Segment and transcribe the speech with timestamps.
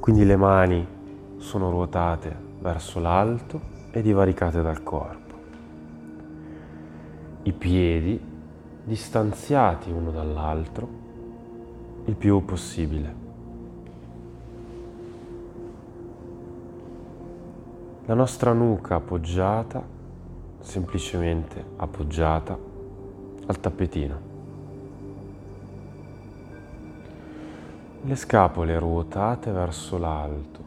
[0.00, 0.86] Quindi le mani
[1.36, 3.60] sono ruotate verso l'alto
[3.90, 5.34] e divaricate dal corpo.
[7.42, 8.18] I piedi
[8.82, 10.88] distanziati uno dall'altro
[12.06, 13.14] il più possibile.
[18.06, 19.82] La nostra nuca appoggiata,
[20.60, 22.58] semplicemente appoggiata
[23.46, 24.29] al tappetino.
[28.02, 30.60] Le scapole ruotate verso l'alto,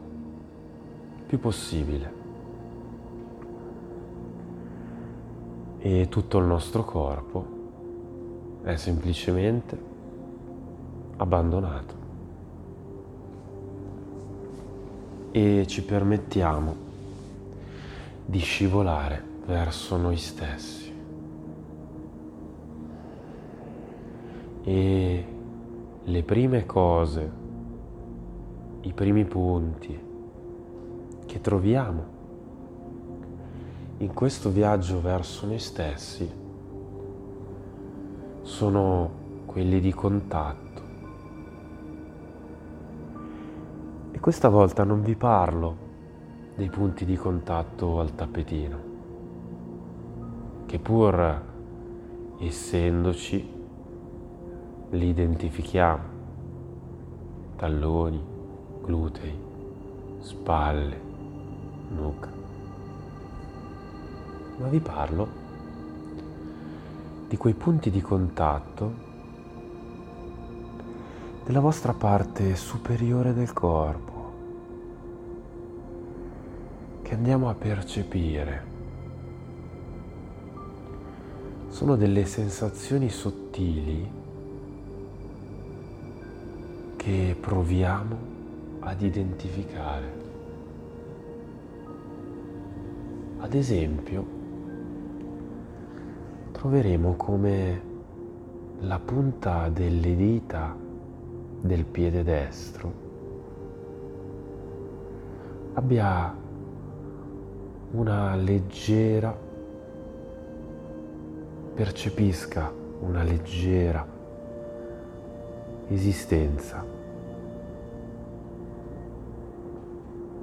[1.26, 2.12] più possibile.
[5.80, 7.46] E tutto il nostro corpo
[8.62, 9.76] è semplicemente
[11.16, 11.94] abbandonato.
[15.32, 16.76] E ci permettiamo
[18.24, 20.92] di scivolare verso noi stessi.
[24.62, 25.33] E
[26.06, 27.32] le prime cose,
[28.82, 29.98] i primi punti
[31.24, 32.12] che troviamo
[33.98, 36.30] in questo viaggio verso noi stessi
[38.42, 39.10] sono
[39.46, 40.82] quelli di contatto.
[44.10, 45.76] E questa volta non vi parlo
[46.54, 48.78] dei punti di contatto al tappetino,
[50.66, 51.42] che pur
[52.40, 53.53] essendoci
[54.94, 56.12] li identifichiamo.
[57.56, 58.22] Talloni,
[58.82, 59.36] glutei,
[60.20, 61.00] spalle,
[61.88, 62.30] nuca.
[64.58, 65.42] Ma vi parlo
[67.28, 69.02] di quei punti di contatto
[71.44, 74.12] della vostra parte superiore del corpo
[77.02, 78.72] che andiamo a percepire.
[81.68, 84.22] Sono delle sensazioni sottili
[87.04, 88.16] che proviamo
[88.80, 90.12] ad identificare.
[93.40, 94.26] Ad esempio,
[96.52, 97.82] troveremo come
[98.78, 100.74] la punta delle dita
[101.60, 102.92] del piede destro
[105.74, 106.34] abbia
[107.90, 109.38] una leggera,
[111.74, 114.06] percepisca una leggera
[115.88, 116.93] esistenza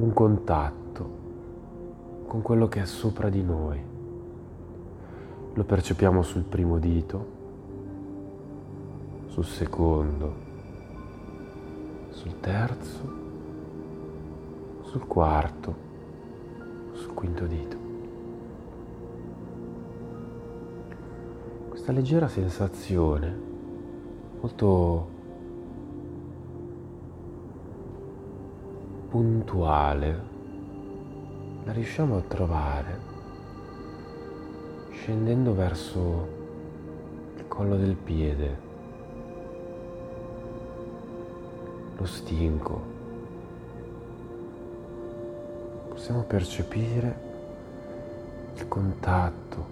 [0.01, 1.19] un contatto
[2.25, 3.79] con quello che è sopra di noi.
[5.53, 7.25] Lo percepiamo sul primo dito,
[9.27, 10.33] sul secondo,
[12.09, 13.19] sul terzo,
[14.83, 15.75] sul quarto,
[16.93, 17.77] sul quinto dito.
[21.69, 23.39] Questa leggera sensazione,
[24.39, 25.10] molto
[29.11, 30.19] puntuale
[31.65, 32.99] la riusciamo a trovare
[34.91, 36.27] scendendo verso
[37.35, 38.57] il collo del piede,
[41.97, 42.81] lo stinco.
[45.89, 47.19] Possiamo percepire
[48.55, 49.65] il contatto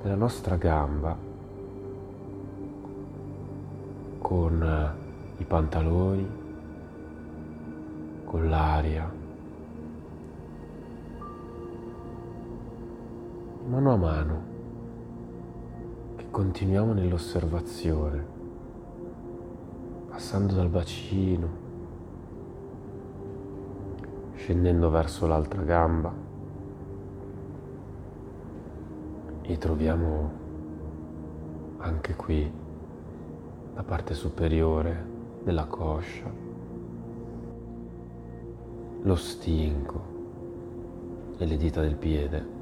[0.00, 1.16] della nostra gamba
[4.18, 4.94] con
[5.38, 6.42] i pantaloni
[8.34, 9.08] con l'aria.
[13.68, 14.42] Mano a mano
[16.16, 18.26] che continuiamo nell'osservazione,
[20.08, 21.48] passando dal bacino,
[24.34, 26.12] scendendo verso l'altra gamba
[29.42, 30.32] e troviamo
[31.78, 32.52] anche qui
[33.74, 35.06] la parte superiore
[35.44, 36.43] della coscia
[39.06, 40.12] lo stinco
[41.36, 42.52] e le dita del piede.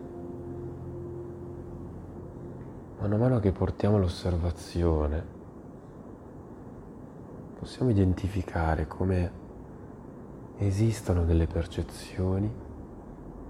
[2.98, 5.24] Mano a mano che portiamo l'osservazione,
[7.60, 9.40] possiamo identificare come
[10.58, 12.52] esistano delle percezioni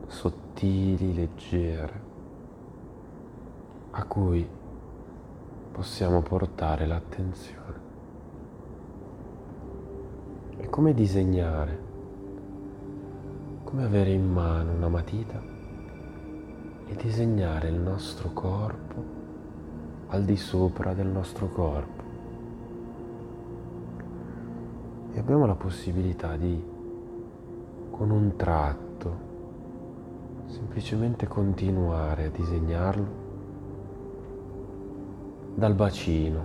[0.06, 2.00] sottili, leggere,
[3.92, 4.46] a cui
[5.72, 7.80] possiamo portare l'attenzione.
[10.58, 11.91] È come disegnare
[13.72, 15.40] come avere in mano una matita
[16.84, 19.02] e disegnare il nostro corpo
[20.08, 22.02] al di sopra del nostro corpo.
[25.14, 26.62] E abbiamo la possibilità di,
[27.90, 29.16] con un tratto,
[30.48, 33.06] semplicemente continuare a disegnarlo
[35.54, 36.44] dal bacino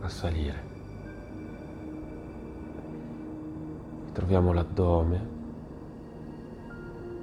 [0.00, 0.70] a salire.
[4.12, 5.40] Troviamo l'addome,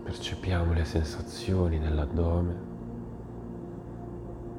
[0.10, 2.56] percepiamo le sensazioni nell'addome,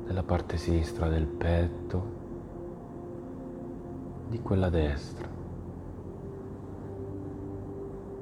[0.06, 2.18] nella parte sinistra del petto,
[4.28, 5.26] di quella destra,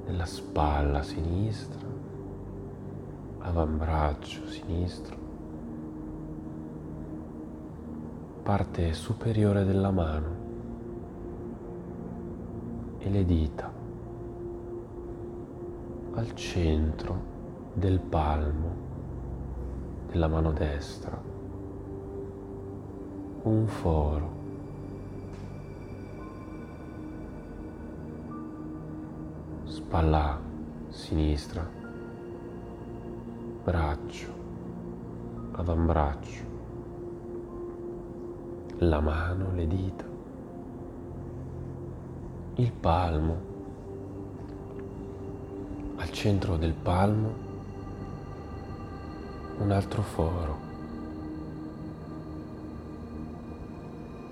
[0.06, 1.86] nella spalla sinistra,
[3.40, 5.16] avambraccio sinistro,
[8.42, 10.36] parte superiore della mano
[12.96, 13.77] e le dita
[16.18, 17.16] al centro
[17.74, 18.86] del palmo
[20.08, 21.16] della mano destra.
[23.42, 24.36] Un foro.
[29.62, 30.40] Spalla
[30.88, 31.64] sinistra.
[33.62, 34.32] Braccio.
[35.52, 36.42] Avambraccio.
[38.78, 40.04] La mano le dita.
[42.56, 43.47] Il palmo.
[43.47, 43.47] al
[46.18, 47.32] centro del palmo
[49.60, 50.58] un altro foro.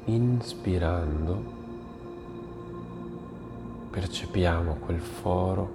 [0.06, 1.44] Inspirando
[3.88, 5.74] percepiamo quel foro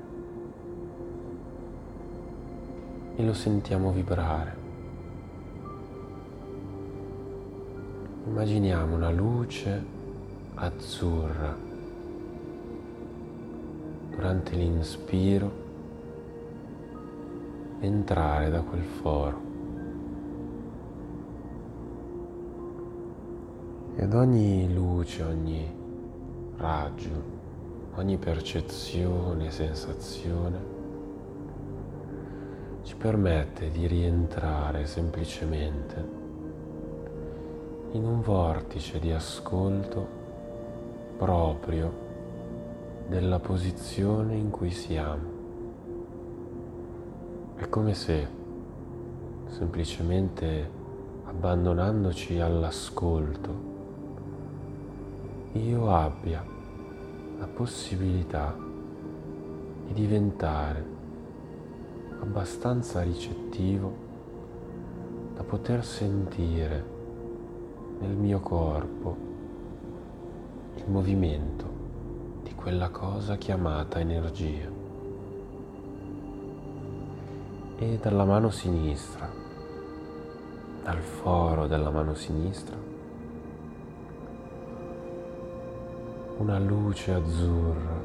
[3.16, 4.56] e lo sentiamo vibrare.
[8.28, 9.86] Immaginiamo una luce
[10.56, 11.56] azzurra
[14.10, 15.61] durante l'inspiro
[17.81, 19.50] entrare da quel foro.
[23.95, 25.69] E ad ogni luce, ogni
[26.57, 27.24] raggio,
[27.95, 30.80] ogni percezione sensazione
[32.83, 36.19] ci permette di rientrare semplicemente
[37.92, 40.19] in un vortice di ascolto
[41.18, 42.10] proprio
[43.07, 45.40] della posizione in cui siamo.
[47.62, 48.28] È come se
[49.46, 50.68] semplicemente
[51.25, 53.50] abbandonandoci all'ascolto
[55.52, 56.44] io abbia
[57.38, 58.58] la possibilità
[59.86, 60.84] di diventare
[62.22, 63.94] abbastanza ricettivo
[65.36, 66.84] da poter sentire
[68.00, 69.16] nel mio corpo
[70.78, 71.66] il movimento
[72.42, 74.81] di quella cosa chiamata energia
[77.81, 79.28] e dalla mano sinistra,
[80.83, 82.78] dal foro della mano sinistra,
[86.38, 88.00] una luce azzurra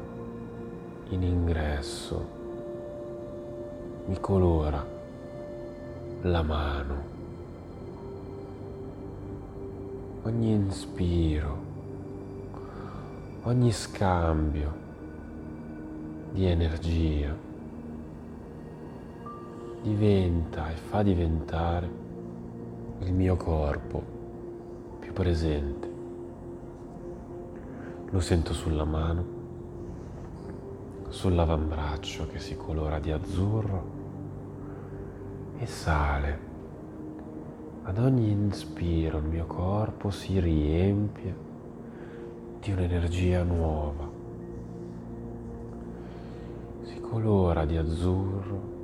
[1.09, 2.27] in ingresso
[4.07, 4.83] mi colora
[6.21, 7.15] la mano.
[10.23, 11.57] Ogni inspiro,
[13.43, 14.73] ogni scambio
[16.31, 17.46] di energia
[19.87, 21.89] diventa e fa diventare
[22.99, 24.03] il mio corpo
[24.99, 25.95] più presente.
[28.09, 29.25] Lo sento sulla mano,
[31.07, 33.95] sull'avambraccio che si colora di azzurro
[35.57, 36.45] e sale.
[37.83, 41.35] Ad ogni inspiro il mio corpo si riempie
[42.59, 44.09] di un'energia nuova.
[46.81, 48.76] Si colora di azzurro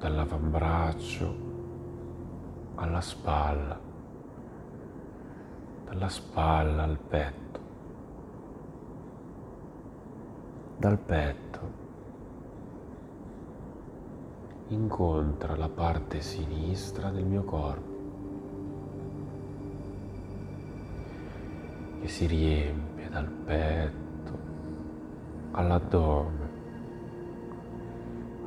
[0.00, 1.48] dall'avambraccio
[2.76, 3.78] alla spalla,
[5.84, 7.60] dalla spalla al petto,
[10.78, 11.78] dal petto
[14.68, 17.98] incontra la parte sinistra del mio corpo
[22.00, 24.38] che si riempie dal petto
[25.50, 26.39] all'addome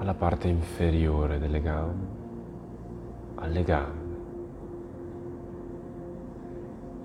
[0.04, 2.08] alla parte inferiore delle gambe,
[3.36, 4.16] alle gambe.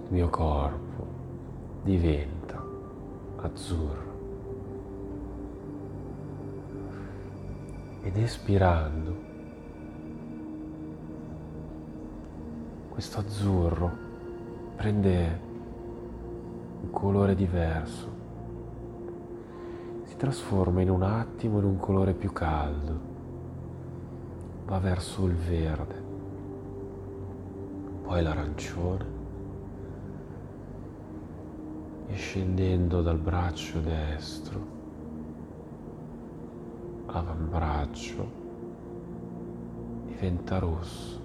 [0.09, 1.07] Il mio corpo
[1.85, 2.61] diventa
[3.37, 4.17] azzurro.
[8.03, 9.17] Ed espirando,
[12.89, 13.91] questo azzurro
[14.75, 15.41] prende
[16.81, 18.18] un colore diverso
[20.19, 23.01] trasforma in un attimo in un colore più caldo,
[24.67, 26.03] va verso il verde,
[28.03, 29.17] poi l'arancione.
[32.09, 34.61] E scendendo dal braccio destro,
[37.07, 38.31] avambraccio,
[40.07, 41.21] diventa rosso.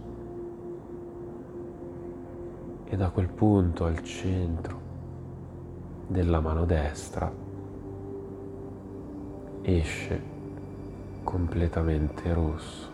[2.84, 4.82] E da quel punto al centro
[6.06, 7.53] della mano destra
[9.64, 10.22] esce
[11.24, 12.92] completamente rosso.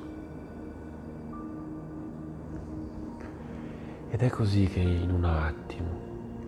[4.12, 5.90] Ed è così che in un attimo,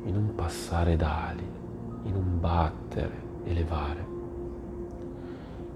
[0.06, 1.46] in un passare d'ali,
[2.04, 4.06] in un battere e levare,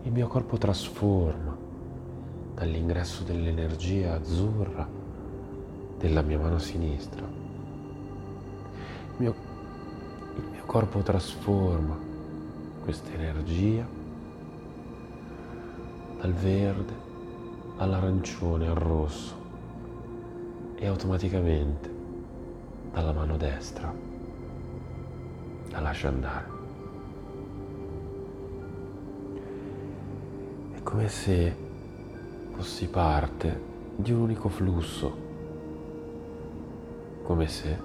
[0.04, 1.58] il mio corpo trasforma
[2.54, 4.88] dall'ingresso dell'energia azzurra
[5.98, 7.25] della mia mano sinistra.
[7.25, 9.36] Il mio,
[10.36, 11.98] il mio corpo trasforma
[12.84, 14.04] questa energia
[16.25, 16.94] dal verde
[17.77, 19.36] all'arancione, al rosso
[20.74, 21.94] e automaticamente
[22.91, 23.94] dalla mano destra
[25.70, 26.48] la lascia andare.
[30.74, 31.55] È come se
[32.55, 33.62] fossi parte
[33.96, 35.15] di un unico flusso,
[37.22, 37.79] come se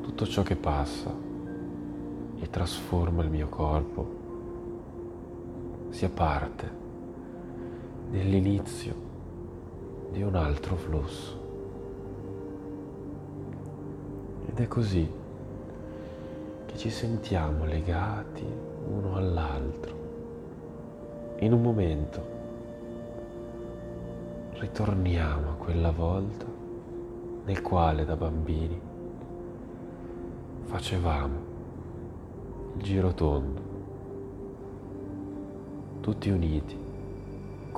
[0.00, 1.12] tutto ciò che passa
[2.38, 4.18] e trasforma il mio corpo
[5.88, 6.79] sia parte
[8.10, 8.94] dell'inizio
[10.10, 11.38] di un altro flusso.
[14.48, 15.08] Ed è così
[16.66, 18.44] che ci sentiamo legati
[18.88, 20.00] uno all'altro
[21.42, 22.38] in un momento
[24.52, 26.44] ritorniamo a quella volta
[27.44, 28.78] nel quale da bambini
[30.64, 31.48] facevamo
[32.76, 33.60] il giro tondo,
[36.00, 36.76] tutti uniti,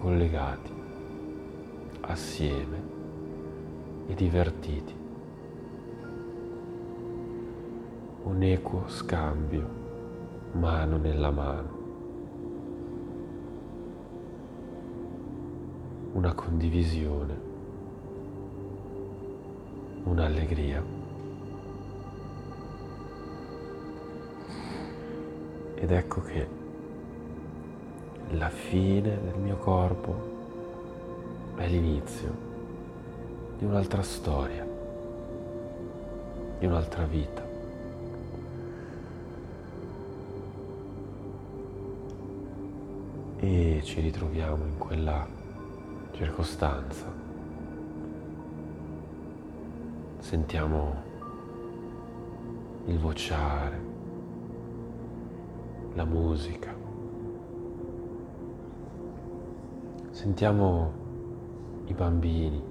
[0.03, 0.73] collegati,
[2.01, 2.83] assieme
[4.09, 4.95] e divertiti.
[8.25, 9.69] Un equo scambio,
[10.55, 11.81] mano nella mano.
[16.15, 17.41] una condivisione,
[20.05, 20.85] un'allegria.
[25.75, 26.62] Ed ecco che
[28.33, 30.31] la fine del mio corpo
[31.57, 32.51] è l'inizio
[33.59, 34.67] di un'altra storia,
[36.59, 37.51] di un'altra vita.
[43.39, 45.27] E ci ritroviamo in quella
[46.13, 47.05] circostanza.
[50.21, 51.03] Sentiamo
[52.87, 53.81] il vociare,
[55.95, 56.82] la musica.
[60.23, 60.93] Sentiamo
[61.87, 62.63] i bambini,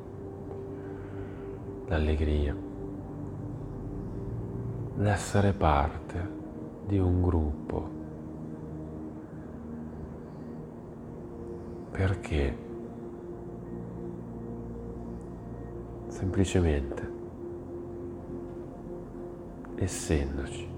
[1.88, 2.56] l'allegria,
[4.96, 6.30] l'essere parte
[6.86, 7.90] di un gruppo.
[11.92, 12.58] Perché?
[16.08, 17.12] semplicemente
[19.76, 20.71] essendoci.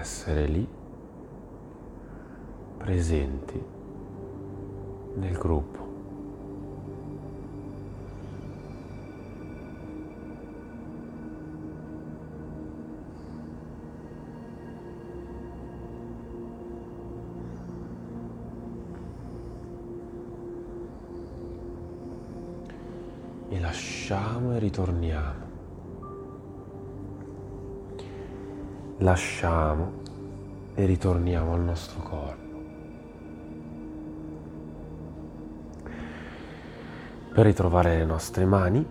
[0.00, 0.66] Essere lì,
[2.78, 3.62] presenti
[5.16, 5.78] nel gruppo.
[23.50, 25.39] e lasciamo e ritorniamo.
[29.02, 29.92] Lasciamo
[30.74, 32.58] e ritorniamo al nostro corpo.
[37.32, 38.86] Per ritrovare le nostre mani,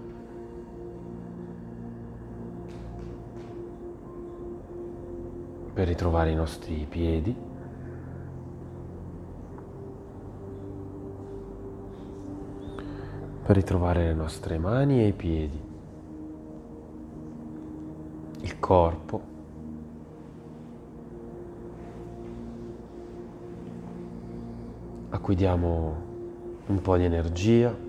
[5.73, 7.35] per ritrovare i nostri piedi,
[13.43, 15.61] per ritrovare le nostre mani e i piedi,
[18.41, 19.37] il corpo,
[25.29, 25.95] cui diamo
[26.65, 27.87] un po' di energia.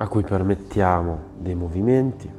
[0.00, 2.30] a cui permettiamo dei movimenti.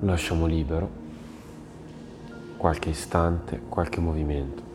[0.00, 0.88] Lasciamo libero
[2.56, 4.71] qualche istante, qualche movimento.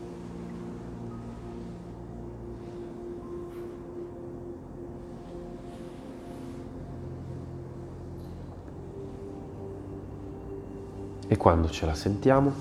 [11.28, 12.52] E quando ce la sentiamo,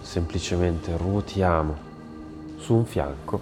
[0.00, 1.76] semplicemente ruotiamo
[2.56, 3.40] su un fianco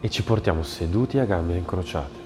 [0.00, 2.21] e ci portiamo seduti a gambe incrociate.